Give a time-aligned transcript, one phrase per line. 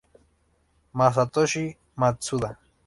[0.97, 2.57] Masatoshi Matsuda